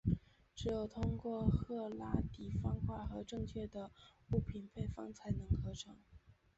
[0.55, 3.91] 只有通过赫拉迪方块和正确的
[4.31, 5.95] 物品配方才能合成。